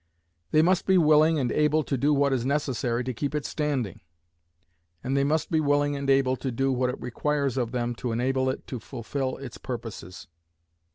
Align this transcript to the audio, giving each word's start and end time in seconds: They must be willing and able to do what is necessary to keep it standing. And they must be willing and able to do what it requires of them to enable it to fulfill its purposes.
They 0.49 0.63
must 0.63 0.87
be 0.87 0.97
willing 0.97 1.37
and 1.37 1.51
able 1.51 1.83
to 1.83 1.95
do 1.95 2.11
what 2.11 2.33
is 2.33 2.43
necessary 2.43 3.03
to 3.03 3.13
keep 3.13 3.35
it 3.35 3.45
standing. 3.45 4.01
And 5.03 5.15
they 5.15 5.23
must 5.23 5.51
be 5.51 5.59
willing 5.59 5.95
and 5.95 6.09
able 6.09 6.35
to 6.37 6.51
do 6.51 6.71
what 6.73 6.89
it 6.89 6.99
requires 6.99 7.55
of 7.55 7.71
them 7.71 7.93
to 7.97 8.11
enable 8.11 8.49
it 8.49 8.65
to 8.65 8.79
fulfill 8.79 9.37
its 9.37 9.59
purposes. 9.59 10.27